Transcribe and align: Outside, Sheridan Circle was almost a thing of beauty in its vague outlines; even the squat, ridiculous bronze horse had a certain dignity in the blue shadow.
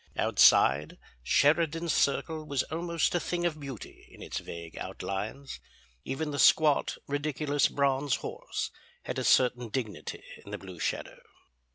Outside, 0.17 0.97
Sheridan 1.21 1.87
Circle 1.87 2.45
was 2.45 2.63
almost 2.63 3.13
a 3.13 3.19
thing 3.19 3.45
of 3.45 3.59
beauty 3.59 4.07
in 4.11 4.23
its 4.23 4.39
vague 4.39 4.75
outlines; 4.79 5.59
even 6.03 6.31
the 6.31 6.39
squat, 6.39 6.97
ridiculous 7.07 7.67
bronze 7.67 8.15
horse 8.15 8.71
had 9.03 9.19
a 9.19 9.23
certain 9.23 9.69
dignity 9.69 10.23
in 10.43 10.49
the 10.49 10.57
blue 10.57 10.79
shadow. 10.79 11.21